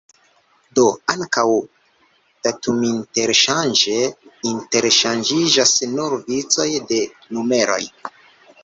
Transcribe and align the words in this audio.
Do 0.77 0.85
ankaŭ 1.13 1.43
datuminterŝanĝe 2.47 3.95
interŝanĝiĝas 4.55 5.77
nur 5.95 6.19
vicoj 6.33 6.71
de 6.93 7.03
numeroj. 7.37 7.83